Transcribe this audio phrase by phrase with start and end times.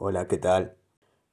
[0.00, 0.76] Hola, ¿qué tal?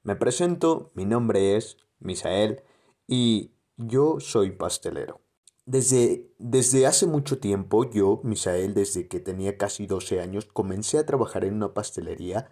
[0.02, 2.64] Me presento, mi nombre es Misael
[3.06, 5.20] y yo soy pastelero.
[5.66, 11.06] Desde, desde hace mucho tiempo, yo, Misael, desde que tenía casi 12 años, comencé a
[11.06, 12.50] trabajar en una pastelería.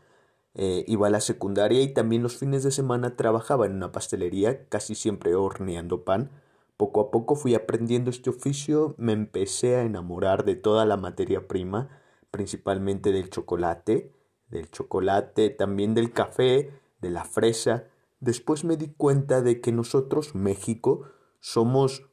[0.55, 4.69] Eh, iba a la secundaria y también los fines de semana trabajaba en una pastelería,
[4.69, 6.31] casi siempre horneando pan.
[6.77, 11.49] Poco a poco fui aprendiendo este oficio, me empecé a enamorar de toda la materia
[11.49, 11.89] prima,
[12.31, 14.14] principalmente del chocolate,
[14.49, 17.85] del chocolate, también del café, de la fresa.
[18.21, 21.03] Después me di cuenta de que nosotros, México,
[21.41, 22.09] somos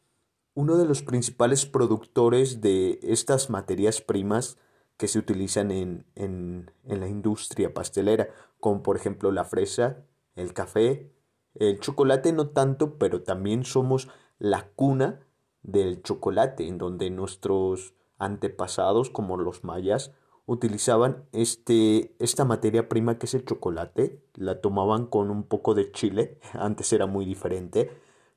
[0.54, 4.58] uno de los principales productores de estas materias primas
[4.98, 10.04] que se utilizan en, en, en la industria pastelera, como por ejemplo la fresa,
[10.36, 11.12] el café,
[11.56, 14.10] el chocolate no tanto, pero también somos
[14.40, 15.26] la cuna
[15.64, 20.12] del chocolate, en donde nuestros antepasados, como los mayas,
[20.46, 25.92] utilizaban este, esta materia prima que es el chocolate, la tomaban con un poco de
[25.92, 27.92] chile, antes era muy diferente,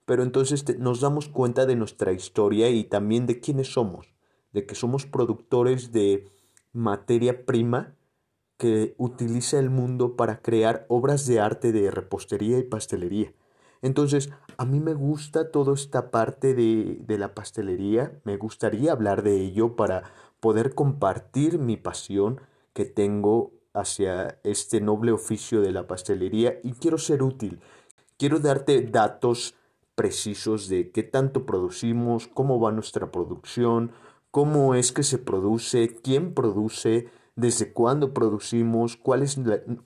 [0.05, 4.14] pero entonces nos damos cuenta de nuestra historia y también de quiénes somos,
[4.52, 6.30] de que somos productores de
[6.72, 7.94] materia prima
[8.56, 13.33] que utiliza el mundo para crear obras de arte de repostería y pastelería.
[13.84, 19.22] Entonces, a mí me gusta toda esta parte de, de la pastelería, me gustaría hablar
[19.22, 20.04] de ello para
[20.40, 22.40] poder compartir mi pasión
[22.72, 27.60] que tengo hacia este noble oficio de la pastelería y quiero ser útil.
[28.16, 29.55] Quiero darte datos
[29.94, 33.92] precisos de qué tanto producimos, cómo va nuestra producción,
[34.30, 39.38] cómo es que se produce, quién produce, desde cuándo producimos, cuál es,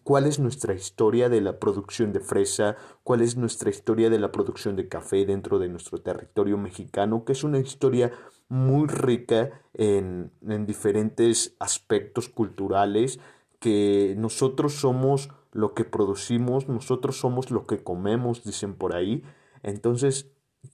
[0.02, 4.32] cuál es nuestra historia de la producción de fresa, cuál es nuestra historia de la
[4.32, 8.12] producción de café dentro de nuestro territorio mexicano, que es una historia
[8.48, 13.18] muy rica en, en diferentes aspectos culturales,
[13.60, 19.22] que nosotros somos lo que producimos, nosotros somos lo que comemos, dicen por ahí.
[19.62, 20.30] Entonces,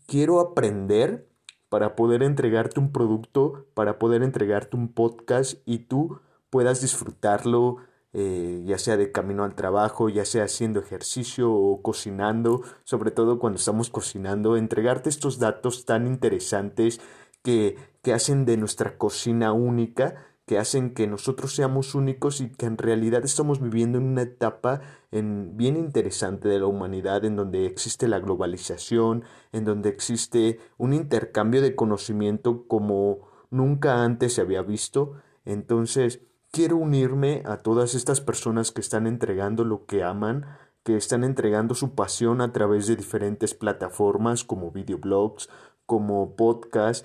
[0.06, 1.28] quiero aprender
[1.68, 6.20] para poder entregarte un producto, para poder entregarte un podcast y tú
[6.54, 7.78] puedas disfrutarlo,
[8.12, 13.40] eh, ya sea de camino al trabajo, ya sea haciendo ejercicio o cocinando, sobre todo
[13.40, 17.00] cuando estamos cocinando, entregarte estos datos tan interesantes
[17.42, 22.66] que, que hacen de nuestra cocina única, que hacen que nosotros seamos únicos y que
[22.66, 27.66] en realidad estamos viviendo en una etapa en, bien interesante de la humanidad en donde
[27.66, 34.62] existe la globalización, en donde existe un intercambio de conocimiento como nunca antes se había
[34.62, 35.14] visto.
[35.44, 36.20] Entonces,
[36.54, 40.46] quiero unirme a todas estas personas que están entregando lo que aman,
[40.84, 45.50] que están entregando su pasión a través de diferentes plataformas como videoblogs,
[45.84, 47.04] como podcast.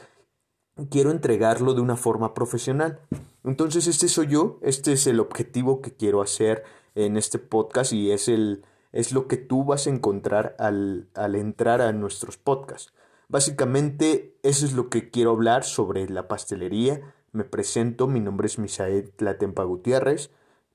[0.91, 2.99] Quiero entregarlo de una forma profesional.
[3.43, 8.11] Entonces este soy yo, este es el objetivo que quiero hacer en este podcast y
[8.11, 12.93] es, el, es lo que tú vas a encontrar al, al entrar a nuestros podcasts.
[13.27, 18.59] Básicamente eso es lo que quiero hablar sobre la pastelería, me presento, mi nombre es
[18.59, 20.31] Misael Tlatempa Gutiérrez,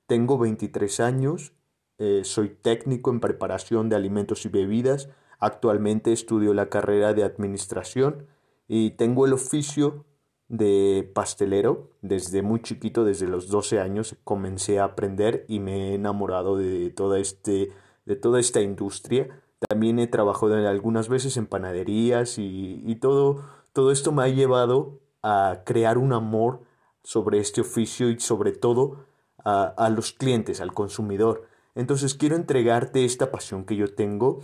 [0.07, 1.53] tengo 23 años,
[1.97, 8.27] eh, soy técnico en preparación de alimentos y bebidas, actualmente estudio la carrera de administración
[8.67, 10.05] y tengo el oficio
[10.47, 11.89] de pastelero.
[12.01, 16.89] Desde muy chiquito, desde los 12 años, comencé a aprender y me he enamorado de
[16.91, 17.71] toda, este,
[18.05, 19.41] de toda esta industria.
[19.69, 23.43] También he trabajado algunas veces en panaderías y, y todo,
[23.73, 26.61] todo esto me ha llevado a crear un amor
[27.03, 29.05] sobre este oficio y sobre todo
[29.43, 31.47] a, a los clientes, al consumidor.
[31.73, 34.41] Entonces quiero entregarte esta pasión que yo tengo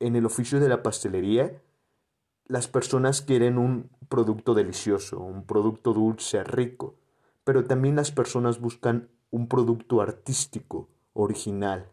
[0.00, 1.62] en el oficio de la pastelería.
[2.46, 6.96] Las personas quieren un producto delicioso, un producto dulce, rico,
[7.44, 11.90] pero también las personas buscan un producto artístico, original,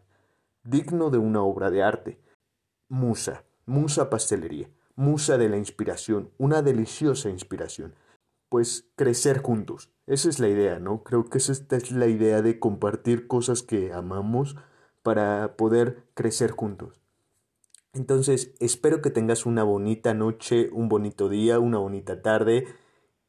[0.64, 2.20] digno de una obra de arte.
[2.88, 3.44] Musa.
[3.66, 7.94] Musa Pastelería, musa de la inspiración, una deliciosa inspiración.
[8.48, 11.02] Pues crecer juntos, esa es la idea, ¿no?
[11.02, 14.56] Creo que esa es la idea de compartir cosas que amamos
[15.02, 17.00] para poder crecer juntos.
[17.94, 22.66] Entonces, espero que tengas una bonita noche, un bonito día, una bonita tarde.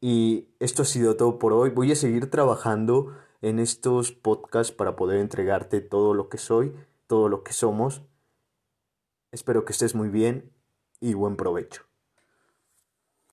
[0.01, 1.69] Y esto ha sido todo por hoy.
[1.69, 6.73] Voy a seguir trabajando en estos podcasts para poder entregarte todo lo que soy,
[7.05, 8.01] todo lo que somos.
[9.35, 10.53] Espero que estés muy bien
[11.01, 11.83] y buen provecho.